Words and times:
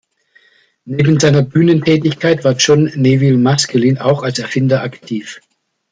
Neben 0.85 1.19
seiner 1.19 1.43
Bühnentätigkeit 1.43 2.43
war 2.43 2.53
John 2.53 2.85
Nevil 2.95 3.37
Maskelyne 3.37 4.03
auch 4.03 4.23
als 4.23 4.39
Erfinder 4.39 4.81
aktiv. 4.81 5.41